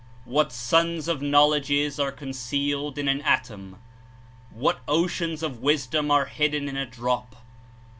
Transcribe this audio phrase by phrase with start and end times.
[0.27, 3.77] JVhat suns of knowledges are concealed in an atom!
[4.57, 7.35] JFhat oceans of zvisdom are hidden in a drop!